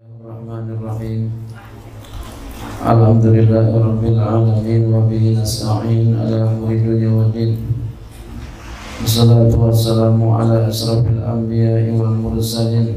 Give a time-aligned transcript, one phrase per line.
[0.00, 1.22] الرحمن الرحيم.
[2.80, 7.52] الحمد لله رب العالمين وبه نستعين على أمر الدنيا والدين
[9.00, 12.96] والصلاة والسلام على أشرف الأنبياء والمرسلين.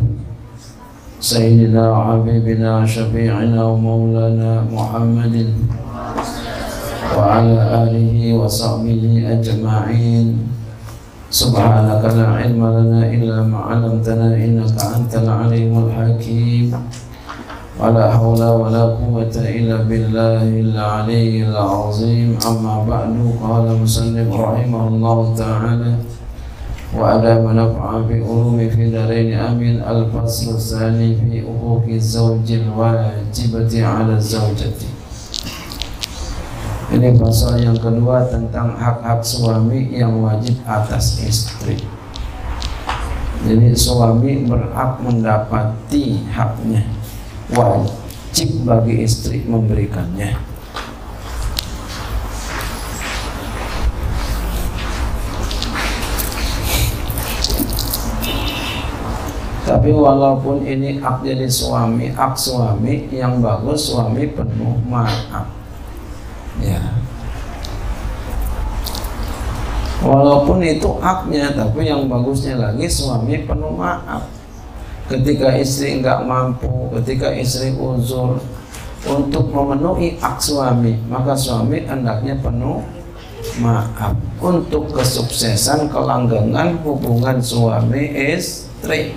[1.20, 5.36] سيدنا وحبيبنا شفيعنا ومولانا محمد.
[7.20, 10.28] وعلى آله وصحبه أجمعين.
[11.34, 16.70] سبحانك لا علم لنا إلا ما علمتنا إنك أنت العليم الحكيم.
[17.82, 22.38] ولا حول ولا قوة إلا بالله العلي العظيم.
[22.46, 25.94] أما بعد قال مسلم رحمه الله تعالى
[26.98, 29.82] وأدام نفع بعلوم في دارين أمين.
[29.82, 34.78] الفصل الثاني في حقوق الزوج الواجبة على الزوجة.
[36.94, 41.82] Ini pasal yang kedua tentang hak-hak suami yang wajib atas istri.
[43.50, 46.86] Jadi suami berhak mendapati haknya.
[47.50, 50.38] Wajib bagi istri memberikannya.
[59.66, 65.63] Tapi walaupun ini hak jadi suami, hak suami yang bagus suami penuh maaf
[66.64, 66.82] ya.
[70.04, 74.28] Walaupun itu haknya tapi yang bagusnya lagi suami penuh maaf.
[75.08, 78.40] Ketika istri nggak mampu ketika istri uzur
[79.04, 82.84] untuk memenuhi hak suami maka suami hendaknya penuh
[83.64, 84.16] maaf.
[84.44, 89.16] Untuk kesuksesan kelanggengan hubungan suami istri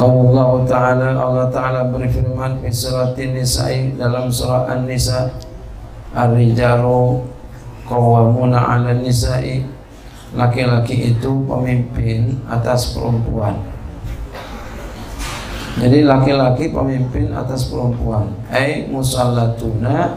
[0.00, 3.68] Allah Ta'ala Allah Ta'ala berfirman di surat Nisa
[4.00, 5.28] dalam surah An-Nisa
[6.16, 7.20] Ar-Rijalu
[7.84, 9.64] Qawwamuna 'ala nisa'i
[10.32, 13.52] Laki-laki itu pemimpin atas perempuan.
[15.76, 18.32] Jadi laki-laki pemimpin atas perempuan.
[18.48, 20.16] Ai musallatuna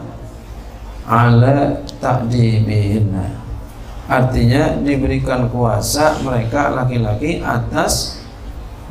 [1.04, 3.44] ala ta'dibihinna
[4.06, 8.15] Artinya diberikan kuasa mereka laki-laki atas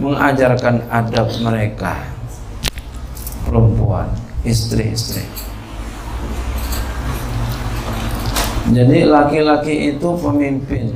[0.02, 2.04] mengajarkan adab mereka.
[3.46, 4.10] Perempuan
[4.42, 5.24] istri-istri.
[8.74, 10.90] Jadi laki-laki itu pemimpin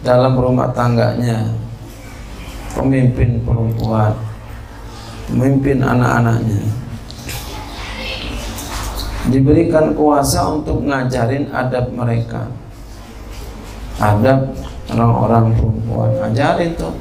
[0.00, 1.52] dalam rumah tangganya.
[2.72, 4.16] Pemimpin perempuan
[5.32, 6.60] pemimpin anak-anaknya.
[9.32, 12.50] Diberikan kuasa untuk ngajarin adab mereka.
[14.02, 14.50] Adab
[14.90, 16.10] orang-orang perempuan.
[16.26, 16.92] Ajarin tuh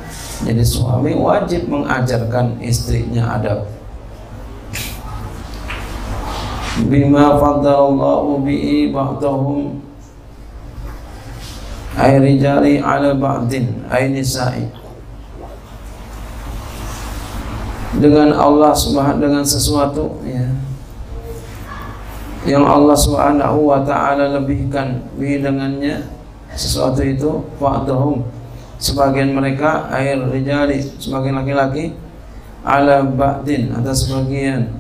[0.41, 3.69] jadi suami wajib mengajarkan istrinya adab.
[6.89, 9.85] Bima faddalallahu bi'i ba'dahum
[11.93, 14.65] ay rijali ala ba'din ay nisa'i.
[18.01, 20.47] Dengan Allah Subhanahu dengan sesuatu ya
[22.49, 26.09] yang Allah Subhanahu wa taala lebihkan bi dengannya
[26.57, 28.25] sesuatu itu ba'dahum
[28.81, 31.93] sebagian mereka air rijali sebagian laki-laki
[32.65, 34.73] ala ba'din atas sebagian.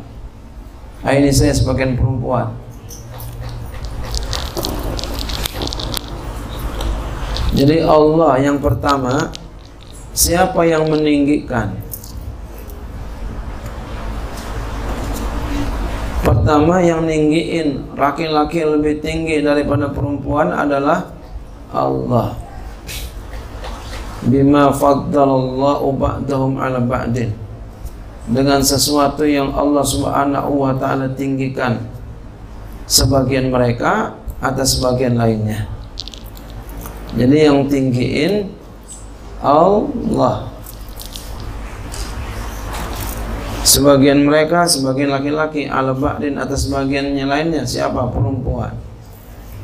[1.05, 2.49] Ini saya sebagian perempuan.
[7.53, 9.29] Jadi Allah yang pertama
[10.17, 11.77] siapa yang meninggikan?
[16.25, 21.13] Pertama yang ninggiin laki-laki lebih tinggi daripada perempuan adalah
[21.69, 22.50] Allah
[24.25, 27.33] bima faddalallahu ba'dahum ala ba'din
[28.29, 31.81] dengan sesuatu yang Allah Subhanahu wa taala tinggikan
[32.85, 35.65] sebagian mereka atas sebagian lainnya.
[37.17, 38.49] Jadi yang tinggiin
[39.41, 40.47] Allah.
[43.61, 48.09] Sebagian mereka, sebagian laki-laki ala ba'din atas sebagiannya lainnya siapa?
[48.09, 48.73] Perempuan.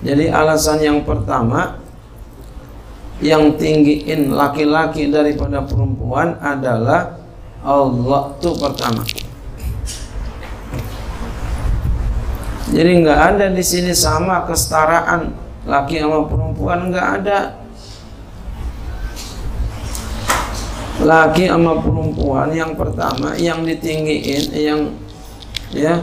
[0.05, 1.81] Jadi alasan yang pertama
[3.17, 7.17] yang tinggiin laki-laki daripada perempuan adalah
[7.65, 9.01] Allah itu pertama.
[12.67, 15.33] Jadi nggak ada di sini sama kesetaraan
[15.65, 17.39] laki sama perempuan nggak ada.
[20.97, 24.81] Laki sama perempuan yang pertama yang ditinggiin yang
[25.73, 26.01] ya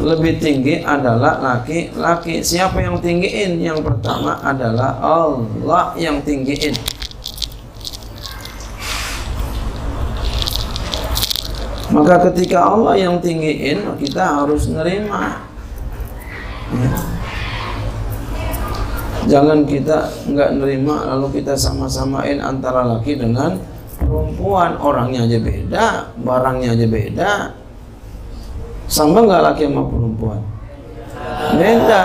[0.00, 2.40] lebih tinggi adalah laki-laki.
[2.40, 3.60] Siapa yang tinggiin?
[3.60, 6.72] Yang pertama adalah Allah yang tinggiin.
[11.92, 15.44] Maka ketika Allah yang tinggiin, kita harus nerima.
[16.72, 16.92] Ya.
[19.22, 23.60] Jangan kita nggak nerima lalu kita sama-samain antara laki dengan
[24.02, 25.84] perempuan orangnya aja beda
[26.18, 27.30] barangnya aja beda
[28.92, 30.40] sama nggak laki sama perempuan.
[31.56, 32.02] Beda.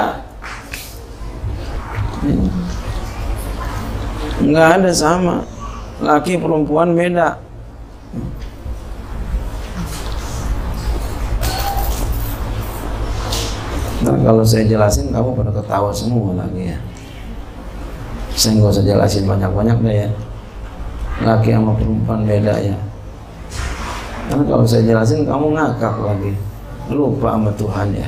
[4.39, 5.44] Nggak ada sama.
[6.00, 7.44] Laki perempuan beda.
[14.07, 16.80] Ntar kalau saya jelasin kamu pada ketawa semua lagi ya.
[18.31, 20.10] Saya nggak usah jelasin banyak-banyak deh ya.
[21.19, 22.80] Laki sama perempuan beda ya.
[24.31, 26.31] Karena kalau saya jelasin kamu ngakak lagi
[26.92, 28.07] lupa sama Tuhan ya.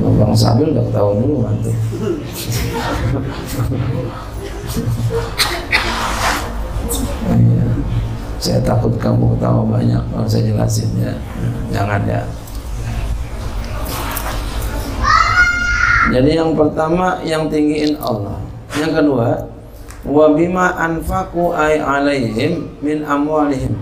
[0.00, 1.76] Bang Sabil udah ketawa dulu tuh
[7.36, 7.66] iya.
[8.40, 11.12] saya takut kamu ketawa banyak kalau saya jelasin ya.
[11.72, 12.22] Jangan ya.
[16.10, 18.40] Jadi yang pertama yang tinggiin Allah.
[18.76, 19.28] Yang kedua
[20.04, 23.76] wa bima anfaqu ay alaihim min amwalihim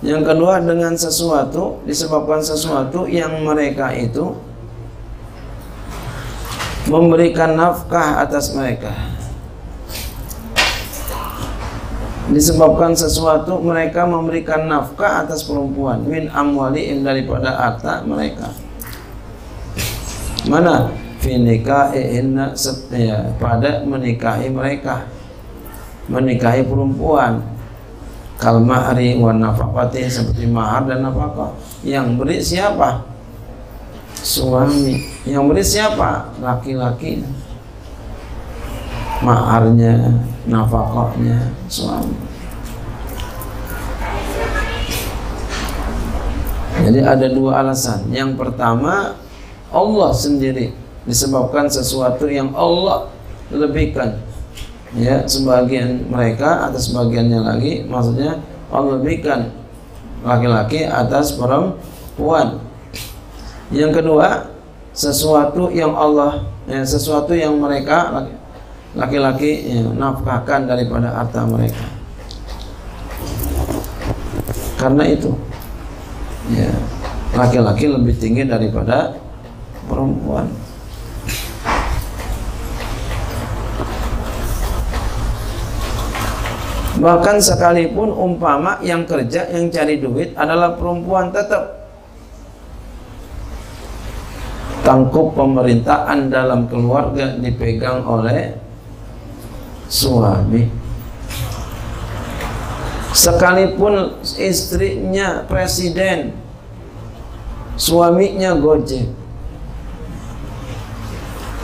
[0.00, 4.32] yang kedua dengan sesuatu disebabkan sesuatu yang mereka itu
[6.88, 8.88] memberikan nafkah atas mereka.
[12.30, 16.00] Disebabkan sesuatu mereka memberikan nafkah atas perempuan.
[16.06, 18.54] Min amwalihim daripada harta mereka.
[20.48, 20.88] Mana?
[21.20, 22.56] Finikahihinna
[22.96, 25.04] ya, pada menikahi mereka.
[26.08, 27.44] Menikahi perempuan
[28.40, 31.52] kalmahri wa nafakati seperti mahar dan nafkah
[31.84, 33.04] yang beri siapa?
[34.16, 35.04] Suami.
[35.28, 36.32] Yang beri siapa?
[36.40, 37.20] Laki-laki.
[39.20, 42.16] Maharnya nafkahnya suami.
[46.80, 48.08] Jadi ada dua alasan.
[48.08, 49.20] Yang pertama
[49.68, 50.72] Allah sendiri
[51.04, 53.12] disebabkan sesuatu yang Allah
[53.52, 54.16] lebihkan
[54.98, 59.50] ya sebagian mereka atas sebagiannya lagi maksudnya Allah lebihkan
[60.22, 62.60] laki-laki atas perempuan.
[63.70, 64.50] Yang kedua
[64.90, 68.26] sesuatu yang Allah ya, sesuatu yang mereka
[68.98, 71.86] laki-laki ya, nafkahkan daripada harta mereka.
[74.80, 75.30] Karena itu
[76.50, 76.72] ya
[77.36, 79.14] laki-laki lebih tinggi daripada
[79.86, 80.50] perempuan
[87.00, 91.88] Bahkan sekalipun umpama yang kerja yang cari duit adalah perempuan tetap
[94.84, 98.52] tangkup pemerintahan dalam keluarga dipegang oleh
[99.88, 100.68] suami.
[103.16, 106.36] Sekalipun istrinya presiden,
[107.80, 109.08] suaminya gojek,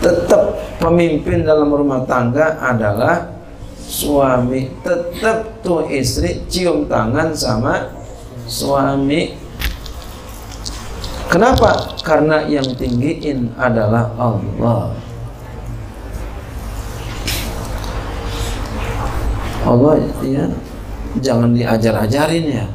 [0.01, 3.36] tetap pemimpin dalam rumah tangga adalah
[3.87, 7.95] suami tetap tuh istri cium tangan sama
[8.51, 9.39] suami.
[11.31, 11.95] Kenapa?
[12.03, 14.95] Karena yang tinggiin adalah Allah.
[19.67, 20.47] Allah ya
[21.19, 22.67] jangan diajar-ajarin ya.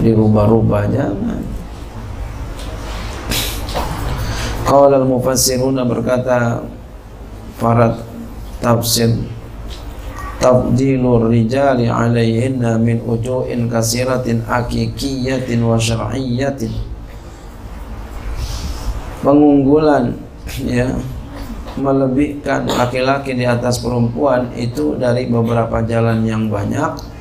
[0.00, 1.40] Dirubah-rubah jangan.
[4.64, 6.64] Qala al-mufassiruna berkata
[7.60, 8.11] para
[8.62, 9.10] tafsir
[10.38, 16.70] tabdilur rijali alaihinna min ujuin kasiratin akikiyatin wa syar'iyatin
[19.26, 20.14] pengunggulan
[20.62, 20.94] ya
[21.76, 27.12] melebihkan laki-laki di atas perempuan itu dari beberapa jalan yang banyak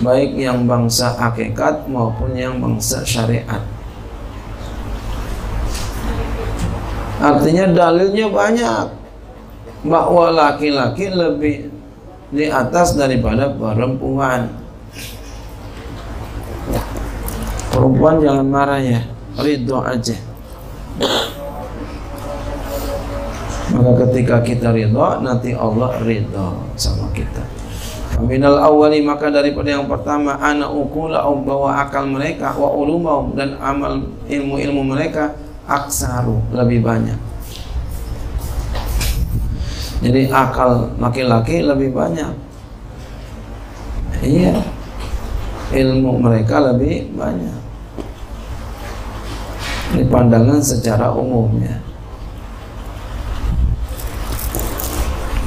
[0.00, 3.64] baik yang bangsa hakikat maupun yang bangsa syariat.
[7.16, 9.05] Artinya dalilnya banyak
[9.86, 11.70] bahwa laki-laki lebih
[12.34, 14.50] di atas daripada perempuan.
[17.70, 19.00] Perempuan jangan marah ya,
[19.38, 20.16] ridho aja.
[23.76, 27.44] Maka ketika kita ridho, nanti Allah ridho sama kita.
[28.16, 34.08] Faminal awali maka daripada yang pertama anak ukula bahwa akal mereka wa ulumahum dan amal
[34.24, 35.36] ilmu-ilmu mereka
[35.68, 37.35] aksaru lebih banyak
[40.06, 42.30] jadi akal laki-laki lebih banyak.
[44.22, 44.62] Iya.
[45.74, 47.58] Ilmu mereka lebih banyak.
[49.98, 51.82] Ini pandangan secara umumnya.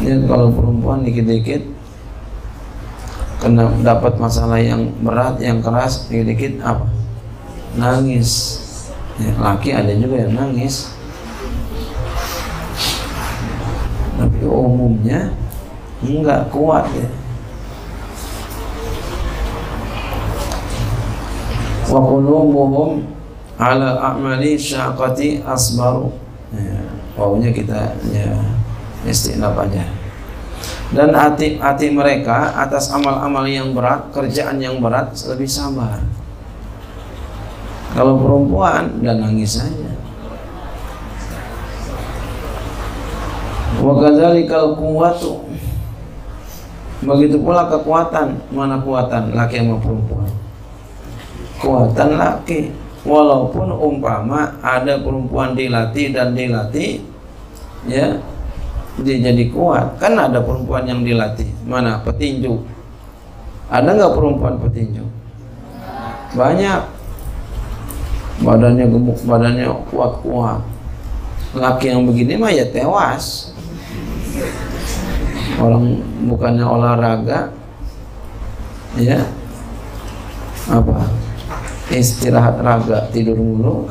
[0.04, 1.64] Ini kalau perempuan dikit-dikit
[3.40, 6.84] kena dapat masalah yang berat yang keras dikit-dikit apa?
[7.80, 8.60] Nangis.
[9.20, 10.99] Ya, laki ada juga yang nangis
[14.40, 15.36] tapi umumnya
[16.00, 17.12] enggak kuat ya.
[21.92, 23.04] Wa qulubuhum
[23.60, 26.16] ala a'mali syaqati asbaru.
[26.56, 26.88] Ya,
[27.20, 28.32] wawunya kita ya
[29.04, 29.84] istinaf aja
[30.96, 36.00] dan hati hati mereka atas amal-amal yang berat kerjaan yang berat lebih sabar.
[37.92, 39.99] Kalau perempuan dan nangis saja
[43.80, 45.40] wa kadzalikal quwwatu.
[47.00, 48.36] Begitu pula kekuatan.
[48.52, 50.30] Mana kuatan laki sama perempuan.
[51.60, 52.60] Kekuatan laki.
[53.08, 57.00] Walaupun umpama ada perempuan dilatih dan dilatih
[57.88, 58.20] ya
[59.00, 59.96] dia jadi kuat.
[60.04, 61.48] Kan ada perempuan yang dilatih.
[61.64, 62.04] Mana?
[62.04, 62.60] Petinju.
[63.72, 65.08] Ada nggak perempuan petinju?
[66.36, 66.82] Banyak.
[68.44, 70.60] Badannya gemuk badannya kuat-kuat.
[71.56, 73.56] Laki yang begini mah ya tewas
[75.58, 75.98] orang
[76.30, 77.50] bukannya olahraga
[79.00, 79.26] ya
[80.70, 81.10] apa
[81.90, 83.90] istirahat raga tidur mulu.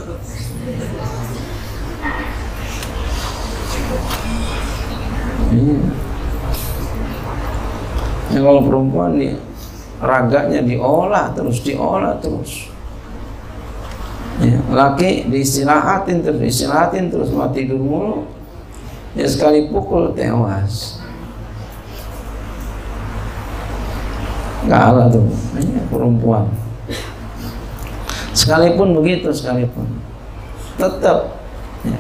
[5.48, 5.80] Hmm.
[8.28, 9.34] ya kalau perempuan nih
[9.98, 12.70] raganya diolah terus diolah terus.
[14.38, 18.30] Ya, laki diistirahatin terus diistirahatin terus mau tidur mulu.
[19.18, 21.02] Ya sekali pukul tewas
[24.68, 25.24] kalah tuh.
[25.58, 26.46] Ya, perempuan.
[28.36, 29.88] Sekalipun begitu sekalipun.
[30.78, 31.34] Tetap
[31.82, 31.98] ya,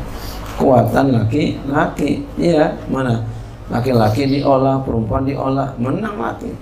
[0.54, 3.26] kuatan laki-laki iya mana?
[3.68, 6.54] Laki-laki diolah perempuan diolah menang laki.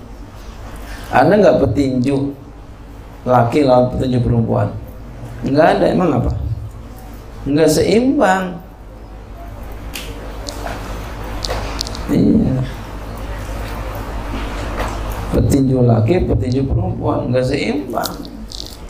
[1.13, 2.33] Ada nggak petinju
[3.27, 4.73] laki lawan petinju perempuan?
[5.45, 6.31] Nggak ada emang apa?
[7.45, 8.59] Nggak seimbang
[15.37, 18.13] petinju laki petinju perempuan nggak seimbang.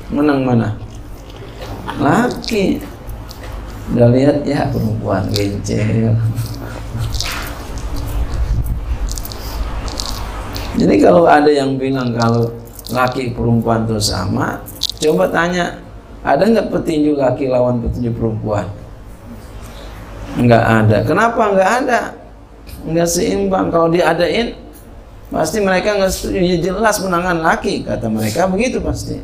[0.07, 0.79] Menang mana?
[1.99, 2.79] Laki.
[3.91, 6.15] Udah lihat ya perempuan gencel.
[10.77, 12.55] Jadi kalau ada yang bilang kalau
[12.95, 14.63] laki perempuan itu sama
[15.03, 15.83] coba tanya
[16.23, 18.71] ada nggak petinju laki lawan petinju perempuan?
[20.39, 20.97] Nggak ada.
[21.03, 21.99] Kenapa nggak ada?
[22.87, 23.67] Nggak seimbang.
[23.67, 24.66] Kalau diadain
[25.27, 29.19] pasti mereka nggak setuju ya jelas menangan laki kata mereka begitu pasti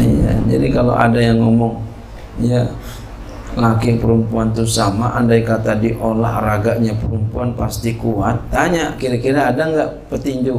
[0.00, 1.76] Iya, jadi kalau ada yang ngomong
[2.40, 2.64] ya
[3.52, 8.40] laki perempuan itu sama, andai kata diolah raganya perempuan pasti kuat.
[8.48, 10.56] Tanya kira-kira ada nggak petinju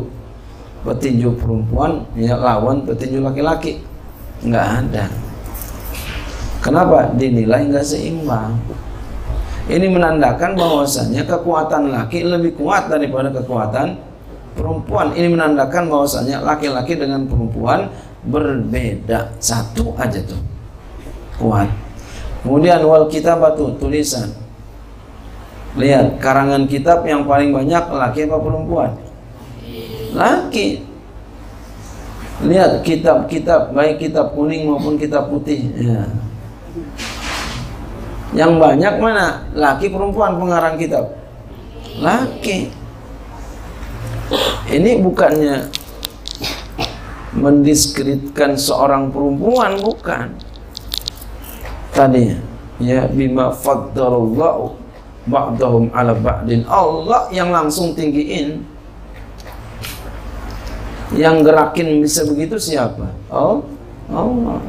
[0.85, 3.81] petinju perempuan ya lawan petinju laki-laki?
[4.45, 5.05] Nggak ada.
[6.61, 7.09] Kenapa?
[7.17, 8.55] Dinilai nggak seimbang.
[9.65, 13.97] Ini menandakan bahwasanya kekuatan laki lebih kuat daripada kekuatan
[14.53, 15.13] perempuan.
[15.17, 17.89] Ini menandakan bahwasanya laki-laki dengan perempuan
[18.21, 20.37] berbeda satu aja tuh
[21.41, 21.69] kuat
[22.45, 24.29] kemudian wal kitabatu tulisan
[25.73, 28.91] lihat karangan kitab yang paling banyak laki apa perempuan
[30.13, 30.85] laki
[32.45, 36.05] lihat kitab-kitab baik kitab kuning maupun kitab putih ya.
[38.31, 39.43] Yang banyak mana?
[39.51, 41.11] Laki perempuan pengarang kitab.
[41.99, 42.71] Laki.
[44.71, 45.67] Ini bukannya
[47.35, 50.31] mendiskreditkan seorang perempuan bukan.
[51.91, 52.31] Tadi
[52.79, 54.79] ya bima faddalallahu
[55.27, 56.63] ba'dahum ala ba'din.
[56.71, 58.63] Allah yang langsung tinggiin.
[61.11, 63.11] Yang gerakin bisa begitu siapa?
[63.27, 63.67] Oh
[64.07, 64.63] Allah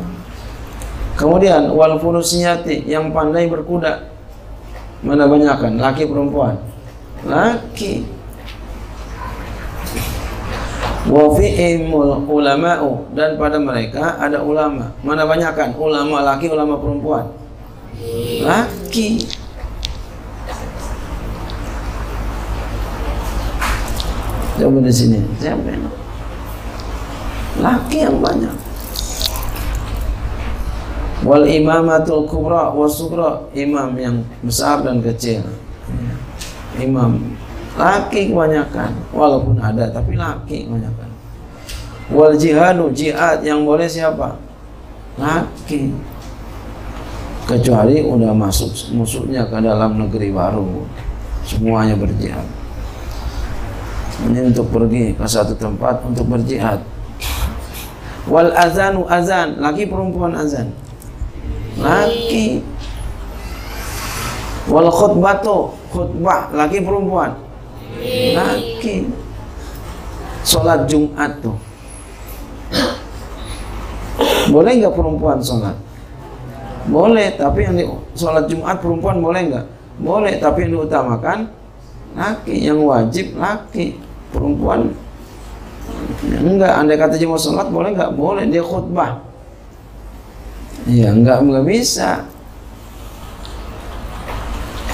[1.18, 4.10] kemudian wal furusiyati yang pandai berkuda
[5.02, 6.56] mana banyakkan laki perempuan
[7.26, 8.06] laki
[11.12, 11.26] wa
[12.30, 14.94] ulama'u dan pada mereka ada ulama.
[15.02, 17.26] Mana banyakkan ulama laki, ulama perempuan?
[18.46, 19.26] Laki.
[24.62, 25.18] Coba di sini.
[25.42, 25.74] Siapa?
[27.58, 28.71] Laki yang banyak.
[31.22, 35.46] Wal imamatul kubra wasukra imam yang besar dan kecil.
[36.82, 37.38] Imam
[37.78, 41.10] laki kebanyakan walaupun ada tapi laki kebanyakan.
[42.10, 44.34] Wal jihadu jihad yang boleh siapa?
[45.14, 45.94] Laki.
[47.46, 50.82] Kecuali udah masuk musuhnya ke dalam negeri baru
[51.46, 52.46] semuanya berjihad.
[54.26, 56.82] Ini untuk pergi ke satu tempat untuk berjihad.
[58.26, 60.82] Wal azanu azan laki perempuan azan
[61.80, 62.60] laki.
[64.68, 67.36] Wal khutbatu khutbah laki perempuan.
[68.36, 69.08] Laki.
[70.42, 71.54] Sholat Jumat tuh
[74.50, 75.76] boleh nggak perempuan sholat
[76.82, 77.86] boleh tapi yang di,
[78.18, 79.66] sholat Jumat perempuan boleh nggak?
[80.02, 81.46] Boleh tapi yang diutamakan
[82.18, 82.58] laki.
[82.58, 84.02] Yang wajib laki.
[84.34, 84.90] Perempuan
[86.26, 86.74] enggak.
[86.74, 88.10] Andai kata cuma sholat boleh nggak?
[88.18, 89.22] Boleh dia khutbah
[90.88, 92.10] ya enggak enggak bisa.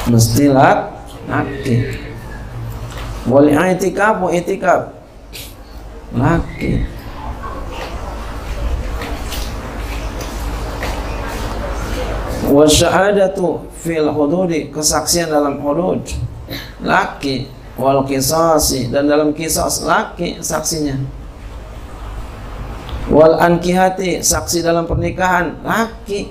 [0.08, 1.76] Mesti laki.
[3.28, 4.92] Boleh itikaf mau itikaf.
[6.16, 6.96] Laki.
[12.48, 16.00] Syahadatu fil hududi kesaksian dalam hudud.
[16.80, 20.98] Laki wal kisasi dan dalam kisas laki saksinya
[23.18, 26.30] wal ankihati saksi dalam pernikahan laki.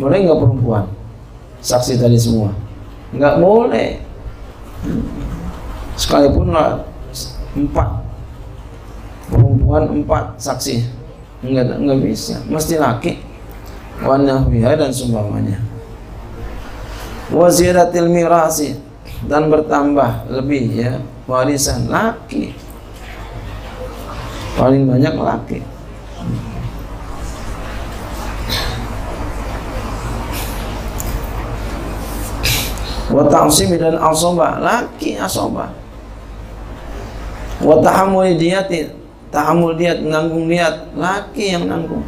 [0.00, 0.84] Boleh nggak perempuan?
[1.60, 2.56] Saksi tadi semua.
[3.12, 4.00] Nggak boleh.
[6.00, 6.80] Sekalipun lah
[7.52, 7.88] empat.
[9.28, 10.80] Perempuan empat saksi.
[11.44, 12.40] Nggak nggak bisa.
[12.48, 13.12] Mesti laki.
[14.00, 15.60] Wanahwiha dan sumbangnya
[17.28, 18.80] waziratil mirasi.
[19.28, 20.92] Dan bertambah lebih ya.
[21.28, 22.54] Warisan laki.
[24.56, 25.77] Paling banyak laki
[33.08, 34.60] wa ta'simi dan asoba.
[34.60, 35.72] Laki asoba.
[37.58, 38.92] Wa tahammuli diyati
[39.32, 40.94] tahammul diat nanggung diat.
[40.94, 42.04] Laki yang nanggung.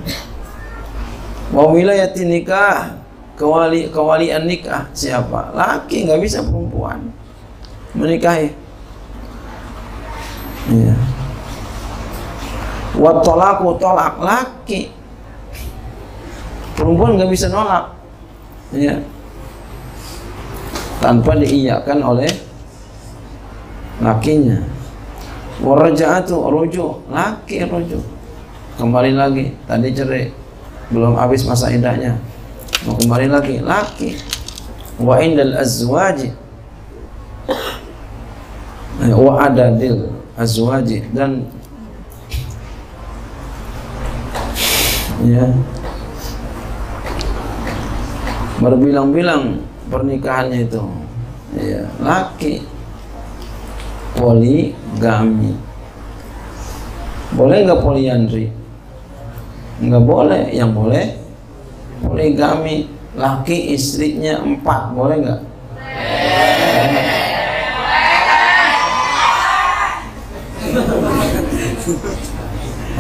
[1.51, 3.01] Wa wilayati nikah.
[3.41, 4.93] Kewali kewalian nikah.
[4.93, 5.57] Siapa?
[5.57, 7.09] Laki nggak bisa perempuan.
[7.97, 8.53] Menikahi.
[10.71, 10.95] Ya
[13.01, 14.21] wa tolaku tolak.
[14.21, 14.93] Laki.
[16.77, 17.97] Perempuan nggak bisa nolak.
[18.77, 19.01] Ya
[21.01, 22.31] tanpa diiyakan oleh
[24.05, 24.61] lakinya.
[25.61, 28.05] Warajaatu rujuk laki rujuk.
[28.81, 30.33] Kembali lagi tadi cerai
[30.89, 32.17] belum habis masa indahnya.
[32.89, 34.17] Mau kembali lagi laki.
[35.01, 36.33] Wa indal azwaji.
[39.05, 41.05] Wa adadil azwaji.
[41.13, 41.45] Dan
[45.29, 45.45] ya
[48.65, 50.81] berbilang-bilang pernikahannya itu.
[51.59, 52.63] Ya laki
[54.15, 55.59] poligami.
[57.35, 58.55] Boleh nggak poliandri?
[59.83, 60.55] Nggak boleh.
[60.55, 61.05] Yang boleh
[62.07, 62.87] poligami.
[63.19, 64.95] Laki istrinya empat.
[64.95, 65.41] Boleh nggak?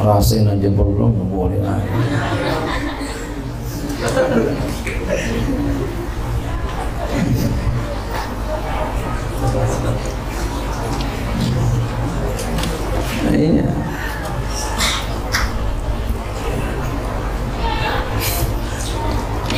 [0.00, 1.78] Rasain aja belum boleh lah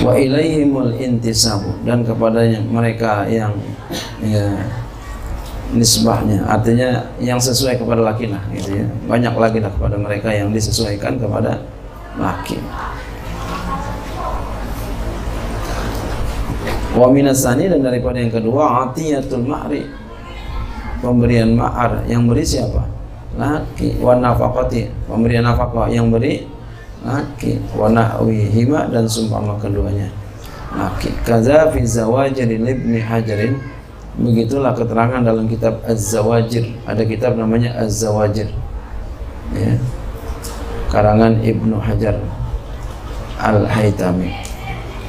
[0.03, 1.73] wa ilaihimul intisabu.
[1.87, 3.55] Dan kepadanya mereka yang
[4.21, 4.51] ya
[5.73, 6.45] nisbahnya.
[6.45, 8.87] Artinya yang sesuai kepada laki lah gitu ya.
[9.09, 11.63] Banyak lagi lah kepada mereka yang disesuaikan kepada
[12.19, 12.61] laki.
[16.93, 19.89] Wa minasani dan daripada yang kedua atiyatul mahri
[21.03, 22.87] pemberian mahar yang beri siapa?
[23.35, 23.99] Laki.
[23.99, 25.09] Wa nafaqati.
[25.11, 26.47] Pemberian nafkah yang beri
[27.03, 30.09] laki wa nahwihima dan sumpama keduanya.
[30.73, 33.59] Laki kaza fi zawajir ibni hajarin.
[34.13, 36.69] Begitulah keterangan dalam kitab Az-Zawajir.
[36.85, 38.53] Ada kitab namanya Az-Zawajir.
[39.57, 39.81] Ya.
[40.93, 42.21] Karangan Ibnu Hajar
[43.41, 44.29] Al-Haytami.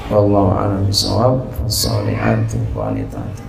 [0.07, 1.43] Wallahu a'lam bishawab.
[1.51, 3.42] Fasalihatu qanitatu